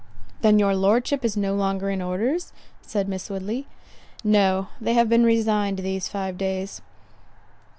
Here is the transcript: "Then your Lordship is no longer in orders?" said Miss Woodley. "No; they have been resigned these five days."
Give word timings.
"Then 0.41 0.57
your 0.57 0.75
Lordship 0.75 1.23
is 1.23 1.37
no 1.37 1.53
longer 1.53 1.91
in 1.91 2.01
orders?" 2.01 2.53
said 2.81 3.07
Miss 3.07 3.29
Woodley. 3.29 3.67
"No; 4.23 4.69
they 4.81 4.95
have 4.95 5.09
been 5.09 5.23
resigned 5.23 5.77
these 5.77 6.07
five 6.07 6.39
days." 6.39 6.81